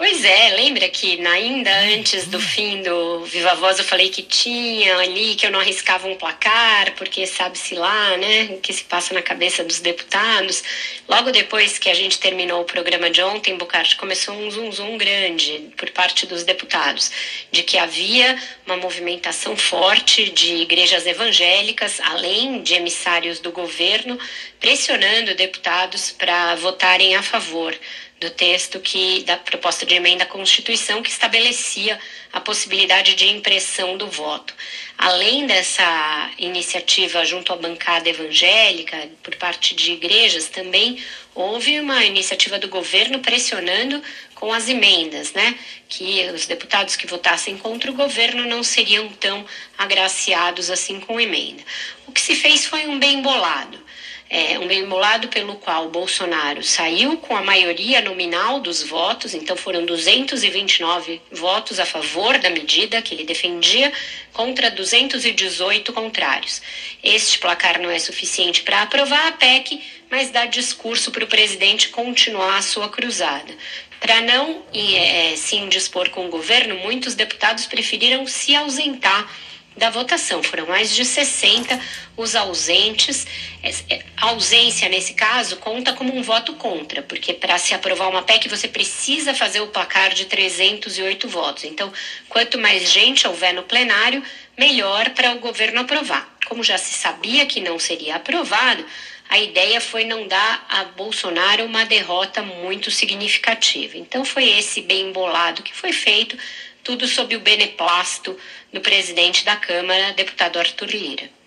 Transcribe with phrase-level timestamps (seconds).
[0.00, 4.96] Pois é, lembra que ainda antes do fim do Viva Voz eu falei que tinha
[4.96, 9.12] ali, que eu não arriscava um placar, porque sabe-se lá, né, o que se passa
[9.12, 10.64] na cabeça dos deputados.
[11.06, 14.96] Logo depois que a gente terminou o programa de ontem, Bucarte, começou um zum zum
[14.96, 17.10] grande por parte dos deputados,
[17.52, 24.18] de que havia uma movimentação forte de igrejas evangélicas, além de emissários do governo,
[24.58, 27.78] pressionando deputados para votarem a favor
[28.20, 31.98] do texto que da proposta de emenda à Constituição que estabelecia
[32.30, 34.54] a possibilidade de impressão do voto.
[34.98, 41.02] Além dessa iniciativa junto à bancada evangélica por parte de igrejas, também
[41.34, 44.02] houve uma iniciativa do governo pressionando
[44.34, 45.58] com as emendas, né?
[45.88, 49.46] Que os deputados que votassem contra o governo não seriam tão
[49.78, 51.62] agraciados assim com emenda.
[52.06, 53.89] O que se fez foi um bem bolado
[54.32, 59.56] é, um bem bolado pelo qual Bolsonaro saiu com a maioria nominal dos votos, então
[59.56, 63.92] foram 229 votos a favor da medida que ele defendia
[64.32, 66.62] contra 218 contrários.
[67.02, 71.88] Este placar não é suficiente para aprovar a PEC, mas dá discurso para o presidente
[71.88, 73.52] continuar a sua cruzada.
[73.98, 79.28] Para não é, se indispor com o governo, muitos deputados preferiram se ausentar
[79.76, 80.42] da votação.
[80.42, 81.80] Foram mais de 60
[82.16, 83.26] os ausentes.
[83.62, 88.22] É, a ausência, nesse caso, conta como um voto contra, porque para se aprovar uma
[88.22, 91.64] PEC você precisa fazer o placar de 308 votos.
[91.64, 91.92] Então,
[92.28, 94.22] quanto mais gente houver no plenário,
[94.58, 96.28] melhor para o governo aprovar.
[96.46, 98.84] Como já se sabia que não seria aprovado,
[99.28, 103.96] a ideia foi não dar a Bolsonaro uma derrota muito significativa.
[103.96, 106.36] Então, foi esse bem bolado que foi feito
[106.82, 108.36] tudo sob o beneplácito
[108.72, 111.40] do presidente da Câmara, deputado Arthur Lira.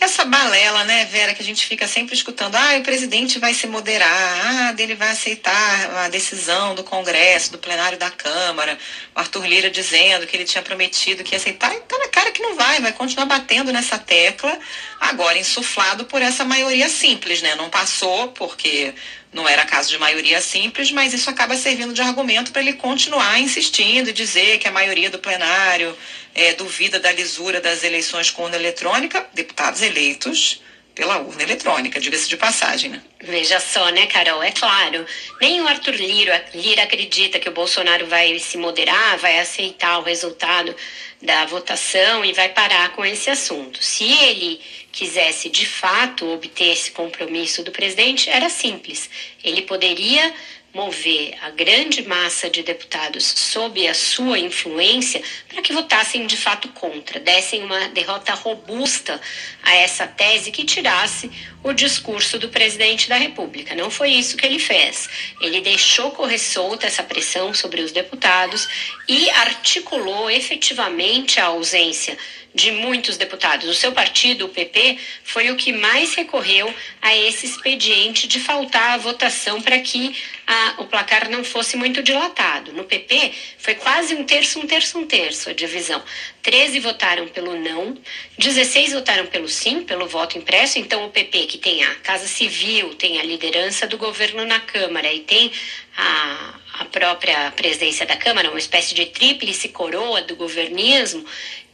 [0.00, 3.66] Essa balela, né, Vera, que a gente fica sempre escutando, ah, o presidente vai se
[3.66, 8.78] moderar, ah, ele vai aceitar a decisão do Congresso, do plenário da Câmara,
[9.14, 12.32] o Arthur Lira dizendo que ele tinha prometido que ia aceitar, e tá na cara
[12.32, 14.58] que não vai, vai continuar batendo nessa tecla,
[14.98, 18.94] agora insuflado por essa maioria simples, né, não passou porque
[19.32, 23.40] não era caso de maioria simples, mas isso acaba servindo de argumento para ele continuar
[23.40, 25.96] insistindo e dizer que a maioria do plenário
[26.34, 30.60] é, duvida da lisura das eleições com urna eletrônica, deputados eleitos
[31.00, 33.02] pela urna eletrônica, diga-se de passagem, né?
[33.22, 34.42] Veja só, né, Carol?
[34.42, 35.06] É claro,
[35.40, 40.02] nem o Arthur Lira, Lira acredita que o Bolsonaro vai se moderar, vai aceitar o
[40.02, 40.76] resultado
[41.22, 43.82] da votação e vai parar com esse assunto.
[43.82, 44.60] Se ele
[44.92, 49.08] quisesse de fato obter esse compromisso do presidente, era simples.
[49.42, 50.34] Ele poderia
[50.72, 56.68] mover a grande massa de deputados sob a sua influência para que votassem de fato
[56.68, 59.20] contra, dessem uma derrota robusta
[59.62, 61.30] a essa tese que tirasse
[61.62, 63.74] o discurso do presidente da República.
[63.74, 65.08] Não foi isso que ele fez.
[65.40, 68.68] Ele deixou correr solta essa pressão sobre os deputados
[69.08, 72.16] e articulou efetivamente a ausência
[72.54, 73.68] de muitos deputados.
[73.68, 78.92] O seu partido, o PP, foi o que mais recorreu a esse expediente de faltar
[78.92, 80.16] a votação para que
[80.46, 82.72] a, o placar não fosse muito dilatado.
[82.72, 86.02] No PP, foi quase um terço, um terço, um terço a divisão.
[86.42, 87.96] 13 votaram pelo não,
[88.38, 90.78] 16 votaram pelo sim, pelo voto impresso.
[90.78, 95.12] Então, o PP, que tem a Casa Civil, tem a liderança do governo na Câmara
[95.12, 95.52] e tem
[95.96, 101.24] a, a própria presidência da Câmara, uma espécie de tríplice coroa do governismo,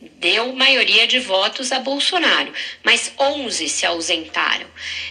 [0.00, 2.52] deu maioria de votos a Bolsonaro,
[2.84, 4.66] mas 11 se ausentaram.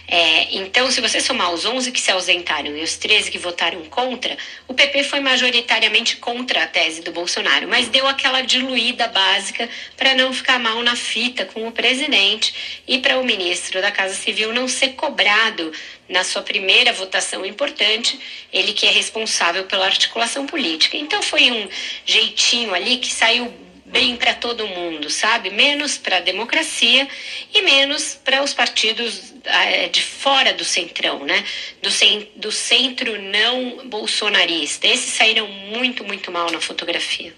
[0.06, 3.84] É, então, se você somar os 11 que se ausentaram e os 13 que votaram
[3.86, 4.36] contra,
[4.68, 10.14] o PP foi majoritariamente contra a tese do Bolsonaro, mas deu aquela diluída básica para
[10.14, 14.52] não ficar mal na fita com o presidente e para o ministro da Casa Civil
[14.52, 15.72] não ser cobrado
[16.08, 18.18] na sua primeira votação importante,
[18.52, 20.96] ele que é responsável pela articulação política.
[20.96, 21.68] Então foi um
[22.04, 25.50] jeitinho ali que saiu bem para todo mundo, sabe?
[25.50, 27.08] Menos para a democracia
[27.54, 31.44] e menos para os partidos é, de fora do centrão, né?
[31.82, 34.86] Do, cen do centro não bolsonarista.
[34.86, 37.34] Esses saíram muito, muito mal na fotografia.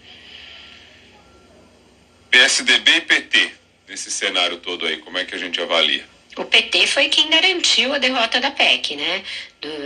[2.31, 3.51] PSDB e PT,
[3.89, 6.05] nesse cenário todo aí, como é que a gente avalia?
[6.39, 9.25] O PT foi quem garantiu a derrota da PEC, né?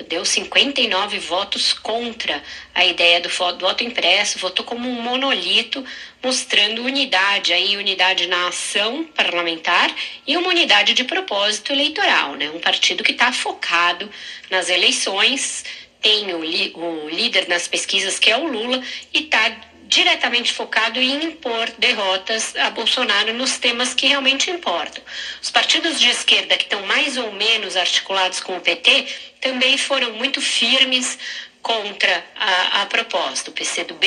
[0.07, 2.43] Deu 59 votos contra
[2.75, 5.83] a ideia do voto impresso, votou como um monolito,
[6.23, 9.95] mostrando unidade aí, unidade na ação parlamentar
[10.27, 12.51] e uma unidade de propósito eleitoral, né?
[12.51, 14.11] Um partido que está focado
[14.51, 15.65] nas eleições,
[16.03, 16.41] tem o,
[16.79, 18.83] o líder nas pesquisas que é o Lula
[19.15, 25.05] e está diretamente focado em impor derrotas a Bolsonaro nos temas que realmente importam.
[25.41, 29.07] Os partidos de esquerda que estão mais ou menos articulados com o PT
[29.39, 31.19] também foram muito firmes
[31.61, 34.07] contra a, a proposta, o PCdoB,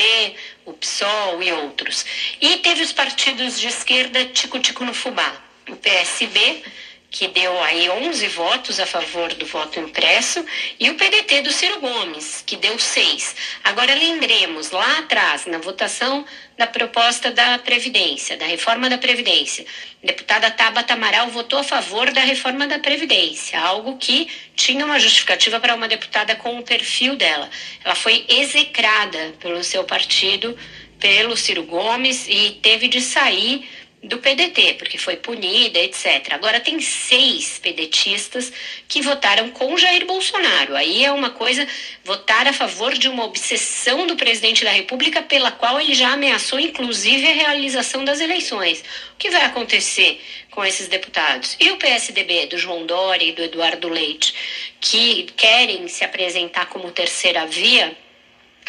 [0.64, 2.04] o PSOL e outros.
[2.40, 5.32] E teve os partidos de esquerda tico-tico no fubá,
[5.68, 6.64] o PSB,
[7.10, 10.44] que deu aí 11 votos a favor do voto impresso,
[10.78, 13.36] e o PDT do Ciro Gomes, que deu 6.
[13.64, 16.24] Agora lembremos, lá atrás, na votação
[16.58, 19.64] da proposta da Previdência, da reforma da Previdência,
[20.02, 24.98] a deputada Tabata Amaral votou a favor da reforma da Previdência, algo que tinha uma
[24.98, 27.48] justificativa para uma deputada com o perfil dela.
[27.84, 30.56] Ela foi execrada pelo seu partido,
[30.98, 33.68] pelo Ciro Gomes, e teve de sair
[34.06, 36.32] do PDT, porque foi punida, etc.
[36.32, 38.52] Agora tem seis pedetistas
[38.86, 40.76] que votaram com Jair Bolsonaro.
[40.76, 41.66] Aí é uma coisa
[42.04, 46.60] votar a favor de uma obsessão do presidente da República pela qual ele já ameaçou,
[46.60, 48.80] inclusive, a realização das eleições.
[49.14, 50.20] O que vai acontecer
[50.50, 51.56] com esses deputados?
[51.58, 54.34] E o PSDB do João Dória e do Eduardo Leite,
[54.80, 58.05] que querem se apresentar como terceira via?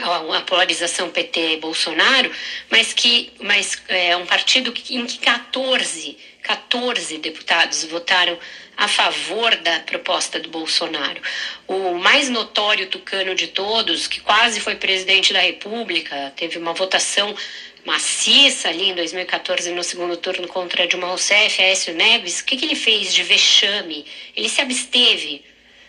[0.03, 2.31] A polarização PT-Bolsonaro,
[2.69, 8.37] mas que mas é um partido em que 14, 14 deputados votaram
[8.77, 11.19] a favor da proposta do Bolsonaro.
[11.67, 17.35] O mais notório tucano de todos, que quase foi presidente da República, teve uma votação
[17.83, 22.65] maciça ali em 2014 no segundo turno contra Dilma Rousseff, Aécio Neves, o que, que
[22.65, 24.05] ele fez de vexame?
[24.35, 25.43] Ele se absteve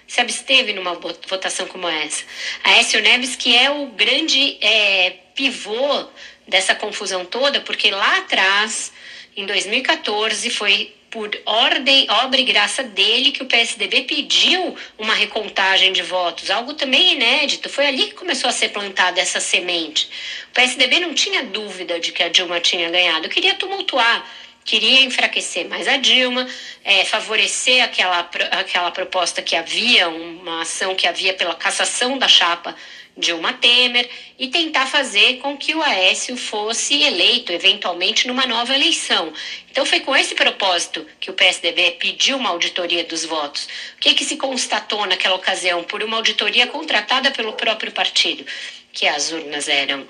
[0.08, 2.24] se absteve numa votação como essa.
[2.64, 6.08] Aécio Neves, que é o grande é, pivô
[6.48, 8.90] dessa confusão toda, porque lá atrás,
[9.36, 15.92] em 2014, foi por ordem, obra e graça dele que o PSDB pediu uma recontagem
[15.92, 17.68] de votos, algo também inédito.
[17.68, 20.08] Foi ali que começou a ser plantada essa semente.
[20.50, 24.26] O PSDB não tinha dúvida de que a Dilma tinha ganhado, queria tumultuar
[24.68, 26.46] queria enfraquecer mais a Dilma,
[26.84, 28.20] é, favorecer aquela,
[28.50, 32.76] aquela proposta que havia, uma ação que havia pela cassação da chapa
[33.16, 39.32] Dilma Temer e tentar fazer com que o Aécio fosse eleito eventualmente numa nova eleição.
[39.70, 43.68] Então foi com esse propósito que o PSDB pediu uma auditoria dos votos.
[43.96, 45.84] O que, que se constatou naquela ocasião?
[45.84, 48.46] Por uma auditoria contratada pelo próprio partido
[48.90, 50.08] que as urnas eram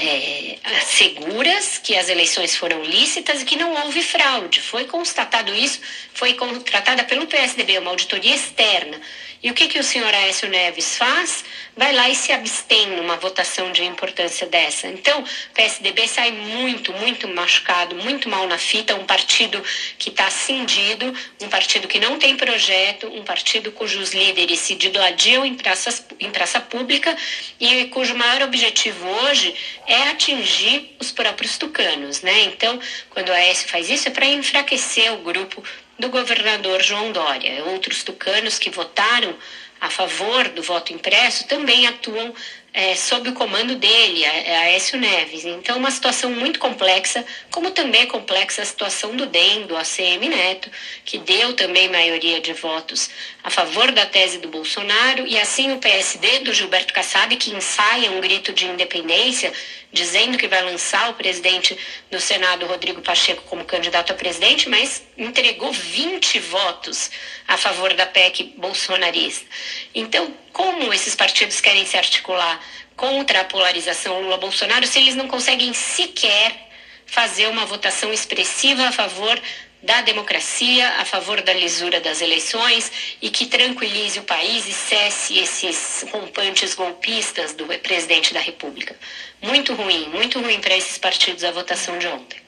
[0.00, 4.60] é, seguras, que as eleições foram lícitas e que não houve fraude.
[4.60, 5.80] Foi constatado isso,
[6.14, 9.00] foi contratada pelo PSDB, uma auditoria externa.
[9.42, 11.44] E o que, que o senhor Aécio Neves faz?
[11.76, 14.88] Vai lá e se abstém numa votação de importância dessa.
[14.88, 19.62] Então, o PSDB sai muito, muito machucado, muito mal na fita, um partido
[19.96, 25.44] que está cindido, um partido que não tem projeto, um partido cujos líderes se digladiam
[25.44, 27.16] em, praças, em praça pública
[27.60, 29.54] e cujo maior objetivo hoje
[29.86, 32.22] é atingir os próprios tucanos.
[32.22, 32.42] Né?
[32.44, 35.62] Então, quando o Aécio faz isso, é para enfraquecer o grupo
[35.98, 37.64] do governador João Dória.
[37.64, 39.36] Outros tucanos que votaram
[39.80, 42.34] a favor do voto impresso também atuam
[42.78, 45.44] é, sob o comando dele, a, Aécio Neves.
[45.44, 50.28] Então, uma situação muito complexa, como também é complexa a situação do DEM, do ACM
[50.28, 50.70] Neto,
[51.04, 53.10] que deu também maioria de votos
[53.42, 58.12] a favor da tese do Bolsonaro, e assim o PSD do Gilberto Kassab, que ensaia
[58.12, 59.52] um grito de independência,
[59.92, 61.76] dizendo que vai lançar o presidente
[62.10, 67.10] do Senado, Rodrigo Pacheco, como candidato a presidente, mas entregou 20 votos
[67.48, 69.46] a favor da PEC bolsonarista.
[69.94, 72.60] Então, como esses partidos querem se articular
[72.96, 76.68] contra a polarização Lula-Bolsonaro se eles não conseguem sequer
[77.06, 79.40] fazer uma votação expressiva a favor
[79.82, 82.90] da democracia, a favor da lisura das eleições
[83.22, 88.98] e que tranquilize o país e cesse esses rompantes golpistas do presidente da República.
[89.40, 92.40] Muito ruim, muito ruim para esses partidos a votação de ontem.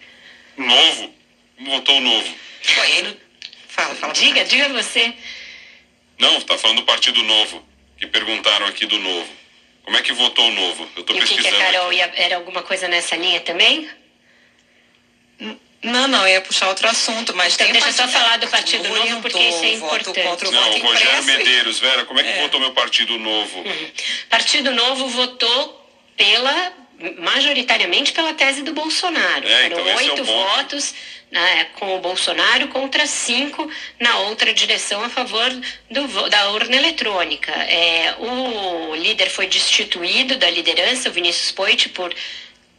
[0.57, 1.15] Novo?
[1.61, 2.35] Votou novo.
[3.69, 4.13] Fala, fala.
[4.13, 5.15] Diga, diga você.
[6.19, 7.65] Não, está falando do Partido Novo,
[7.97, 9.31] que perguntaram aqui do Novo.
[9.85, 10.89] Como é que votou o Novo?
[10.97, 11.47] Eu estou pesquisando.
[11.47, 13.89] E o que, que a Carol ia, era alguma coisa nessa linha também?
[15.83, 19.09] Não, não, ia puxar outro assunto, mas então, deixa eu só falar do Partido Novo,
[19.09, 20.21] Novo porque isso é importante.
[20.21, 22.43] Contra o não, o Rogério Medeiros, Vera, como é que é.
[22.43, 23.61] votou meu Partido Novo?
[23.61, 23.91] Uhum.
[24.29, 26.73] Partido Novo votou pela
[27.19, 29.47] majoritariamente pela tese do Bolsonaro.
[29.47, 30.95] É, Foram então oito é votos
[31.31, 35.49] né, com o Bolsonaro contra cinco na outra direção a favor
[35.91, 37.53] do, da urna eletrônica.
[37.53, 42.13] É, o líder foi destituído da liderança, o Vinícius Poit, por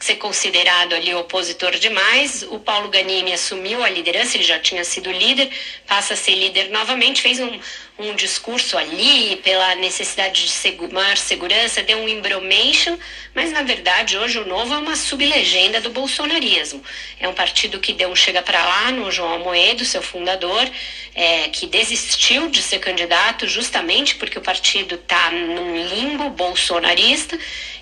[0.03, 2.43] ser considerado ali opositor demais.
[2.49, 5.49] O Paulo Ganimi assumiu a liderança, ele já tinha sido líder,
[5.85, 7.59] passa a ser líder novamente, fez um,
[7.99, 12.97] um discurso ali pela necessidade de segu maior segurança, deu um embromation,
[13.35, 16.83] mas na verdade hoje o Novo é uma sublegenda do bolsonarismo.
[17.19, 20.67] É um partido que deu um chega para lá no João Almoedo, seu fundador,
[21.13, 27.37] é, que desistiu de ser candidato justamente porque o partido está num limbo bolsonarista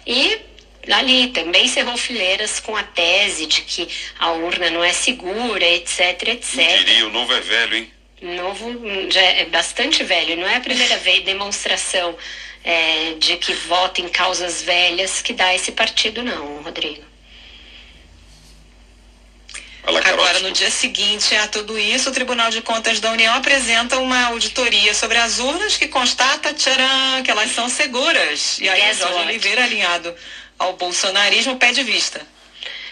[0.05, 0.49] e
[0.93, 5.99] ali também cerrou fileiras com a tese de que a urna não é segura, etc,
[6.29, 6.57] etc.
[6.57, 7.91] Eu diria, o novo é velho, hein?
[8.21, 8.75] Novo
[9.09, 12.17] já é bastante velho, não é a primeira vez demonstração
[12.63, 17.09] é, de que vota em causas velhas que dá esse partido, não, Rodrigo.
[19.81, 24.25] Agora, no dia seguinte a tudo isso, o Tribunal de Contas da União apresenta uma
[24.25, 28.59] auditoria sobre as urnas que constata, tcharam, que elas são seguras.
[28.59, 29.27] E aí, Guess Jorge what?
[29.27, 30.13] Oliveira, alinhado
[30.59, 32.21] ao bolsonarismo pede vista.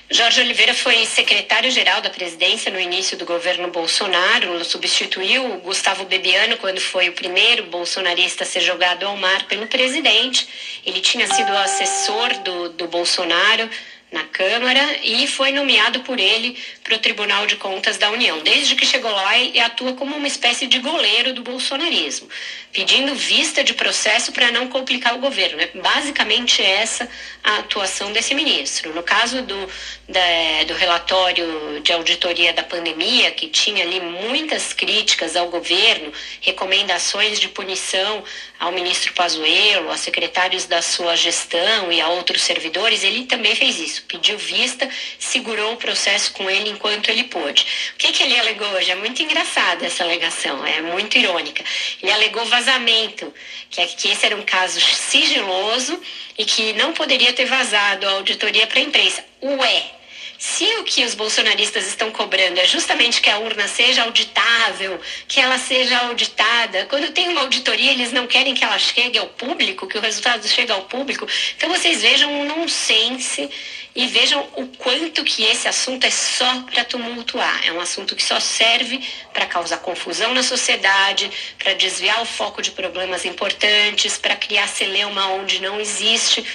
[0.09, 6.79] Jorge Oliveira foi secretário-geral da presidência no início do governo Bolsonaro, substituiu Gustavo Bebiano quando
[6.79, 10.47] foi o primeiro bolsonarista a ser jogado ao mar pelo presidente.
[10.85, 13.69] Ele tinha sido assessor do, do Bolsonaro
[14.11, 18.39] na Câmara e foi nomeado por ele para o Tribunal de Contas da União.
[18.39, 22.29] Desde que chegou lá, e atua como uma espécie de goleiro do bolsonarismo,
[22.71, 25.59] pedindo vista de processo para não complicar o governo.
[25.61, 27.09] É basicamente essa
[27.43, 28.93] a atuação desse ministro.
[28.93, 29.69] No caso do,
[30.07, 36.11] da, do relatório de auditoria da pandemia, que tinha ali muitas críticas ao governo,
[36.41, 38.23] recomendações de punição
[38.59, 43.79] ao ministro Pazuello, a secretários da sua gestão e a outros servidores, ele também fez
[43.79, 44.89] isso, pediu vista,
[45.19, 47.65] segurou o processo com ele enquanto ele pôde.
[47.93, 48.91] O que, que ele alegou hoje?
[48.91, 51.63] É muito engraçada essa alegação, é muito irônica.
[52.01, 53.33] Ele alegou vazamento,
[53.69, 55.99] que, é, que esse era um caso sigiloso
[56.37, 59.23] e que não poderia ter vazado a auditoria para a imprensa.
[59.41, 59.96] Ué,
[60.37, 65.39] se o que os bolsonaristas estão cobrando é justamente que a urna seja auditável, que
[65.39, 69.87] ela seja auditada, quando tem uma auditoria eles não querem que ela chegue ao público,
[69.87, 71.27] que o resultado chegue ao público.
[71.55, 73.49] Então vocês vejam um nonsense
[73.95, 77.65] e vejam o quanto que esse assunto é só para tumultuar.
[77.65, 79.01] É um assunto que só serve
[79.33, 85.29] para causar confusão na sociedade, para desviar o foco de problemas importantes, para criar celeuma
[85.29, 86.45] onde não existe.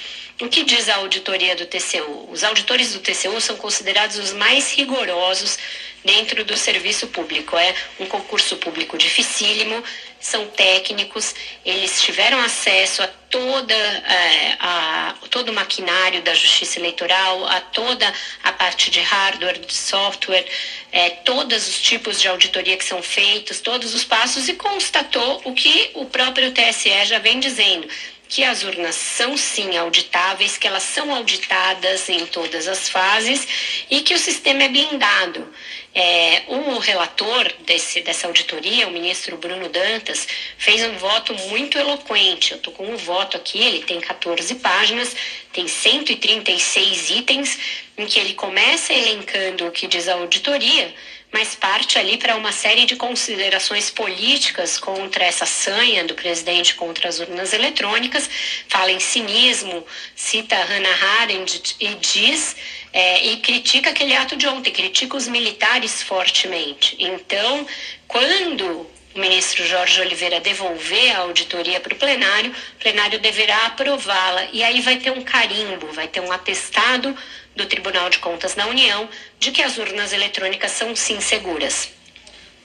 [0.43, 2.27] O que diz a auditoria do TCU?
[2.29, 5.57] Os auditores do TCU são considerados os mais rigorosos
[6.03, 7.57] dentro do serviço público.
[7.57, 9.81] É um concurso público dificílimo,
[10.19, 11.33] são técnicos,
[11.65, 18.13] eles tiveram acesso a toda é, a, todo o maquinário da justiça eleitoral, a toda
[18.43, 20.45] a parte de hardware, de software,
[20.91, 25.53] é, todos os tipos de auditoria que são feitos, todos os passos e constatou o
[25.53, 27.87] que o próprio TSE já vem dizendo
[28.33, 33.47] que as urnas são sim auditáveis, que elas são auditadas em todas as fases
[33.91, 35.47] e que o sistema é blindado.
[35.93, 42.53] É, o relator desse, dessa auditoria, o ministro Bruno Dantas, fez um voto muito eloquente.
[42.53, 45.15] Eu estou com o um voto aqui, ele tem 14 páginas,
[45.51, 47.59] tem 136 itens,
[47.95, 50.91] em que ele começa elencando o que diz a auditoria,
[51.33, 57.09] mas parte ali para uma série de considerações políticas contra essa sanha do presidente contra
[57.09, 58.29] as urnas eletrônicas,
[58.69, 59.83] fala em cinismo,
[60.15, 62.55] cita Hannah Arendt e diz
[62.93, 66.95] é, e critica aquele ato de ontem, critica os militares fortemente.
[66.99, 67.65] Então,
[68.07, 74.47] quando o ministro Jorge Oliveira devolver a auditoria para o plenário, o plenário deverá aprová-la
[74.51, 77.15] e aí vai ter um carimbo, vai ter um atestado
[77.55, 81.91] do Tribunal de Contas da União de que as urnas eletrônicas são sim seguras.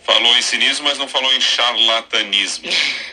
[0.05, 2.71] Falou em cinismo, mas não falou em charlatanismo.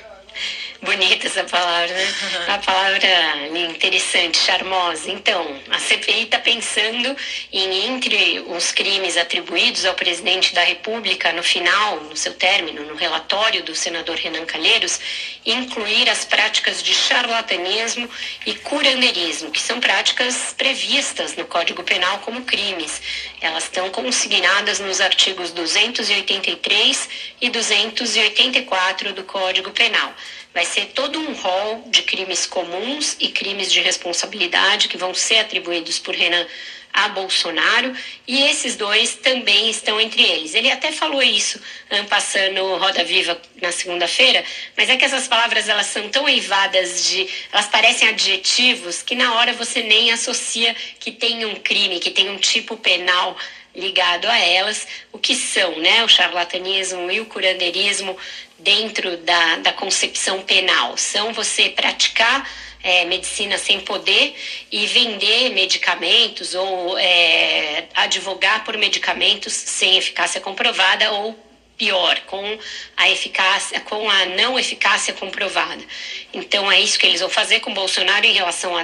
[0.85, 2.13] Bonita essa palavra, né?
[2.47, 5.09] Uma palavra interessante, charmosa.
[5.09, 7.17] Então, a CPI está pensando
[7.51, 12.93] em, entre os crimes atribuídos ao presidente da República no final, no seu término, no
[12.95, 14.99] relatório do senador Renan Calheiros,
[15.43, 18.07] incluir as práticas de charlatanismo
[18.45, 23.01] e curandeirismo, que são práticas previstas no Código Penal como crimes.
[23.41, 27.09] Elas estão consignadas nos artigos 283
[27.41, 30.13] e 284 do Código Penal.
[30.55, 35.39] Vai ser todo um rol de crimes comuns e crimes de responsabilidade que vão ser
[35.39, 36.47] atribuídos por Renan
[36.93, 37.93] a Bolsonaro
[38.25, 40.55] e esses dois também estão entre eles.
[40.55, 41.59] Ele até falou isso
[42.09, 44.45] passando Roda Viva na segunda-feira,
[44.77, 49.35] mas é que essas palavras elas são tão eivadas de, elas parecem adjetivos que na
[49.35, 53.37] hora você nem associa que tem um crime, que tem um tipo penal
[53.75, 58.17] ligado a elas, o que são né, o charlatanismo e o curandeirismo
[58.57, 60.97] dentro da, da concepção penal.
[60.97, 62.49] São você praticar
[62.81, 64.35] é, medicina sem poder
[64.71, 71.37] e vender medicamentos ou é, advogar por medicamentos sem eficácia comprovada ou
[71.75, 72.57] pior, com
[72.95, 75.83] a eficácia, com a não eficácia comprovada.
[76.33, 78.83] Então é isso que eles vão fazer com Bolsonaro em relação a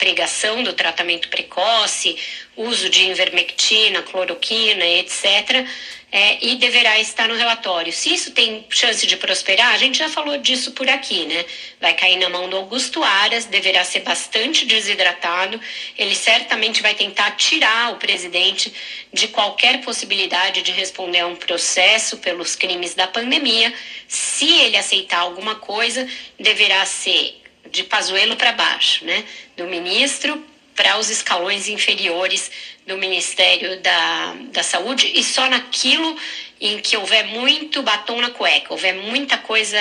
[0.00, 2.16] pregação do tratamento precoce,
[2.56, 5.66] uso de invermectina, cloroquina, etc.
[6.12, 7.92] É, e deverá estar no relatório.
[7.92, 11.44] Se isso tem chance de prosperar, a gente já falou disso por aqui, né?
[11.80, 15.60] Vai cair na mão do Augusto Aras, deverá ser bastante desidratado.
[15.96, 18.72] Ele certamente vai tentar tirar o presidente
[19.12, 23.72] de qualquer possibilidade de responder a um processo pelos crimes da pandemia.
[24.08, 27.39] Se ele aceitar alguma coisa, deverá ser
[27.70, 29.24] de Pazuello para baixo, né?
[29.56, 32.50] Do ministro para os escalões inferiores
[32.86, 36.16] do Ministério da, da Saúde e só naquilo
[36.60, 39.78] em que houver muito batom na cueca, houver muita coisa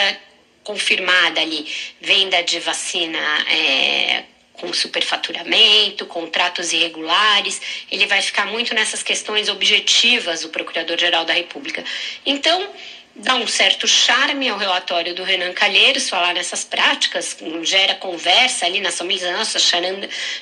[0.64, 1.66] confirmada ali,
[2.02, 3.18] venda de vacina
[3.50, 11.34] é, com superfaturamento, contratos irregulares, ele vai ficar muito nessas questões objetivas, o Procurador-Geral da
[11.34, 11.84] República.
[12.26, 12.70] Então,
[13.16, 18.80] dá um certo charme ao relatório do Renan Calheiros falar nessas práticas, gera conversa ali
[18.80, 18.92] na
[19.32, 19.60] nossa,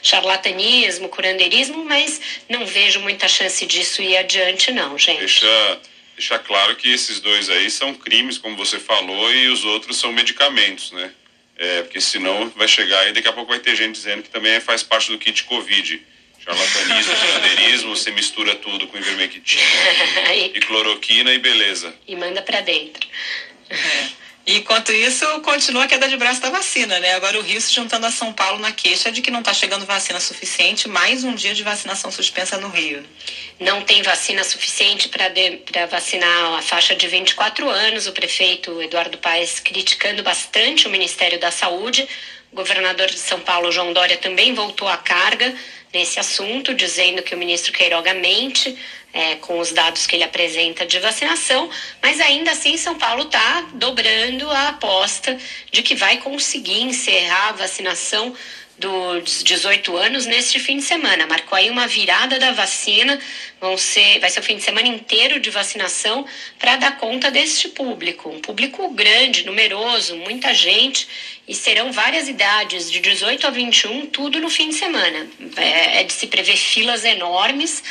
[0.02, 5.20] charlatanismo, curandeirismo, mas não vejo muita chance disso ir adiante não, gente.
[5.20, 5.80] Deixa,
[6.16, 10.12] deixa claro que esses dois aí são crimes, como você falou, e os outros são
[10.12, 11.12] medicamentos, né?
[11.60, 14.60] É, porque senão vai chegar e daqui a pouco vai ter gente dizendo que também
[14.60, 16.00] faz parte do kit Covid
[16.48, 19.62] charlatanismo, bandeirismo, você mistura tudo com ivermectina
[20.54, 21.94] e cloroquina e beleza.
[22.08, 23.06] E manda para dentro.
[23.70, 24.28] É.
[24.48, 27.16] E enquanto isso, continua a queda de braço da vacina, né?
[27.16, 29.86] Agora o Rio se juntando a São Paulo na queixa de que não está chegando
[29.86, 33.04] vacina suficiente, mais um dia de vacinação suspensa no Rio.
[33.60, 38.08] Não tem vacina suficiente para vacinar a faixa de 24 anos.
[38.08, 42.08] O prefeito Eduardo Paes criticando bastante o Ministério da Saúde.
[42.50, 45.54] O governador de São Paulo, João Dória, também voltou à carga
[45.94, 48.76] nesse assunto, dizendo que o ministro Queiroga mente
[49.14, 51.70] é, com os dados que ele apresenta de vacinação,
[52.02, 55.38] mas ainda assim São Paulo está dobrando a aposta
[55.72, 58.34] de que vai conseguir encerrar a vacinação
[58.78, 61.26] dos 18 anos neste fim de semana.
[61.26, 63.20] Marcou aí uma virada da vacina,
[63.60, 66.26] vão ser, vai ser o fim de semana inteiro de vacinação
[66.60, 68.30] para dar conta deste público.
[68.30, 71.08] Um público grande, numeroso, muita gente,
[71.48, 75.28] e serão várias idades, de 18 a 21, tudo no fim de semana.
[75.56, 77.84] É, é de se prever filas enormes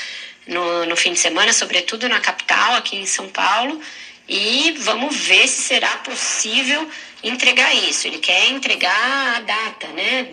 [0.46, 3.80] no, no fim de semana, sobretudo na capital, aqui em São Paulo,
[4.28, 6.88] e vamos ver se será possível
[7.28, 8.06] entregar isso.
[8.06, 10.28] Ele quer entregar a data, né?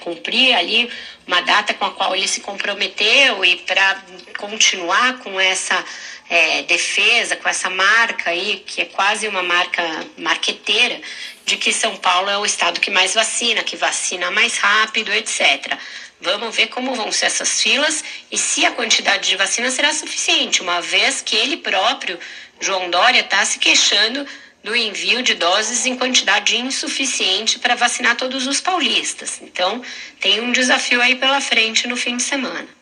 [0.00, 0.90] Cumprir ali
[1.26, 4.02] uma data com a qual ele se comprometeu e para
[4.38, 5.84] continuar com essa
[6.28, 9.82] é, defesa, com essa marca aí, que é quase uma marca
[10.16, 11.00] marqueteira,
[11.44, 15.78] de que São Paulo é o estado que mais vacina, que vacina mais rápido, etc.
[16.20, 20.60] Vamos ver como vão ser essas filas e se a quantidade de vacina será suficiente,
[20.60, 22.18] uma vez que ele próprio,
[22.60, 24.26] João Dória, está se queixando
[24.68, 29.40] do envio de doses em quantidade insuficiente para vacinar todos os paulistas.
[29.40, 29.82] Então,
[30.20, 32.77] tem um desafio aí pela frente no fim de semana.